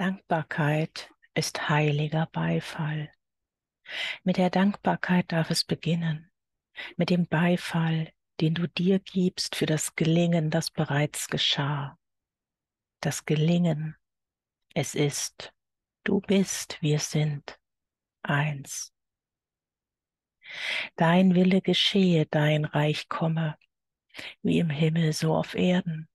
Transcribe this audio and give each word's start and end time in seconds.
Dankbarkeit 0.00 1.12
ist 1.34 1.68
heiliger 1.68 2.26
Beifall. 2.32 3.12
Mit 4.24 4.38
der 4.38 4.48
Dankbarkeit 4.48 5.30
darf 5.30 5.50
es 5.50 5.62
beginnen, 5.62 6.32
mit 6.96 7.10
dem 7.10 7.26
Beifall, 7.26 8.10
den 8.40 8.54
du 8.54 8.66
dir 8.66 8.98
gibst 8.98 9.56
für 9.56 9.66
das 9.66 9.96
Gelingen, 9.96 10.48
das 10.48 10.70
bereits 10.70 11.28
geschah. 11.28 11.98
Das 13.02 13.26
Gelingen, 13.26 13.94
es 14.72 14.94
ist, 14.94 15.52
du 16.04 16.22
bist, 16.22 16.78
wir 16.80 16.98
sind 16.98 17.60
eins. 18.22 18.94
Dein 20.96 21.34
Wille 21.34 21.60
geschehe, 21.60 22.24
dein 22.24 22.64
Reich 22.64 23.10
komme, 23.10 23.58
wie 24.40 24.60
im 24.60 24.70
Himmel 24.70 25.12
so 25.12 25.34
auf 25.34 25.54
Erden, 25.54 26.08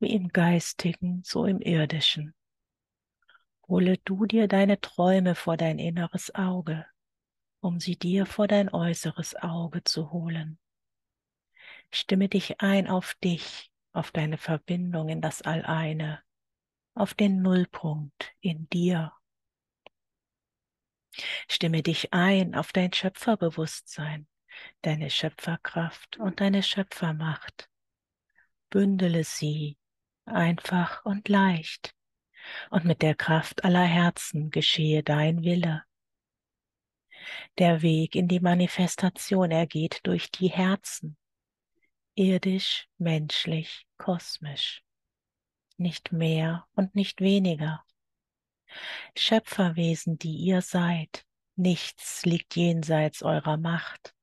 wie 0.00 0.12
im 0.12 0.30
Geistigen 0.30 1.22
so 1.22 1.44
im 1.44 1.60
Irdischen. 1.60 2.34
Hole 3.68 3.98
du 3.98 4.24
dir 4.24 4.48
deine 4.48 4.80
Träume 4.80 5.34
vor 5.34 5.58
dein 5.58 5.78
inneres 5.78 6.34
Auge, 6.34 6.86
um 7.60 7.80
sie 7.80 7.96
dir 7.96 8.24
vor 8.24 8.48
dein 8.48 8.72
äußeres 8.72 9.36
Auge 9.36 9.84
zu 9.84 10.10
holen. 10.10 10.58
Stimme 11.90 12.30
dich 12.30 12.62
ein 12.62 12.88
auf 12.88 13.14
dich, 13.22 13.70
auf 13.92 14.10
deine 14.10 14.38
Verbindung 14.38 15.10
in 15.10 15.20
das 15.20 15.42
Alleine, 15.42 16.22
auf 16.94 17.12
den 17.12 17.42
Nullpunkt 17.42 18.32
in 18.40 18.70
dir. 18.70 19.12
Stimme 21.46 21.82
dich 21.82 22.14
ein 22.14 22.54
auf 22.54 22.72
dein 22.72 22.92
Schöpferbewusstsein, 22.94 24.26
deine 24.80 25.10
Schöpferkraft 25.10 26.16
und 26.16 26.40
deine 26.40 26.62
Schöpfermacht. 26.62 27.68
Bündele 28.70 29.24
sie 29.24 29.76
einfach 30.24 31.04
und 31.04 31.28
leicht 31.28 31.97
und 32.70 32.84
mit 32.84 33.02
der 33.02 33.14
Kraft 33.14 33.64
aller 33.64 33.84
Herzen 33.84 34.50
geschehe 34.50 35.02
dein 35.02 35.42
Wille. 35.42 35.82
Der 37.58 37.82
Weg 37.82 38.14
in 38.14 38.28
die 38.28 38.40
Manifestation 38.40 39.50
ergeht 39.50 40.00
durch 40.04 40.30
die 40.30 40.48
Herzen, 40.48 41.16
irdisch, 42.14 42.88
menschlich, 42.98 43.86
kosmisch, 43.96 44.82
nicht 45.76 46.12
mehr 46.12 46.66
und 46.74 46.94
nicht 46.94 47.20
weniger. 47.20 47.84
Schöpferwesen, 49.16 50.18
die 50.18 50.36
ihr 50.36 50.62
seid, 50.62 51.24
nichts 51.56 52.24
liegt 52.24 52.56
jenseits 52.56 53.22
eurer 53.22 53.56
Macht. 53.56 54.14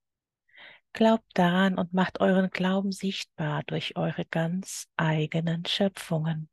Glaubt 0.94 1.28
daran 1.34 1.78
und 1.78 1.94
macht 1.94 2.22
euren 2.22 2.50
Glauben 2.50 2.92
sichtbar 2.92 3.64
durch 3.64 3.98
eure 3.98 4.24
ganz 4.26 4.88
eigenen 4.96 5.66
Schöpfungen. 5.66 6.50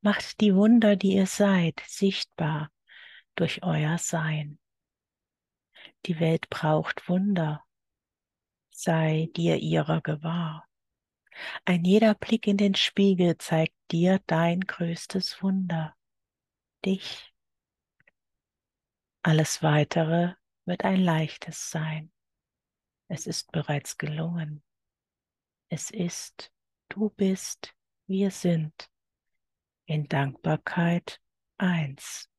Macht 0.00 0.40
die 0.40 0.54
Wunder, 0.54 0.96
die 0.96 1.14
ihr 1.14 1.26
seid, 1.26 1.80
sichtbar 1.86 2.70
durch 3.34 3.62
euer 3.62 3.98
Sein. 3.98 4.58
Die 6.06 6.18
Welt 6.20 6.48
braucht 6.50 7.08
Wunder. 7.08 7.64
Sei 8.70 9.28
dir 9.36 9.58
ihrer 9.58 10.00
gewahr. 10.00 10.66
Ein 11.64 11.84
jeder 11.84 12.14
Blick 12.14 12.46
in 12.46 12.56
den 12.56 12.74
Spiegel 12.74 13.38
zeigt 13.38 13.76
dir 13.90 14.20
dein 14.26 14.60
größtes 14.60 15.42
Wunder, 15.42 15.94
dich. 16.84 17.32
Alles 19.22 19.62
weitere 19.62 20.34
wird 20.64 20.84
ein 20.84 21.00
leichtes 21.00 21.70
sein. 21.70 22.12
Es 23.08 23.26
ist 23.26 23.52
bereits 23.52 23.98
gelungen. 23.98 24.62
Es 25.68 25.90
ist, 25.90 26.52
du 26.88 27.10
bist, 27.10 27.74
wir 28.06 28.30
sind 28.30 28.89
in 29.90 30.06
Dankbarkeit 30.06 31.20
eins. 31.58 32.29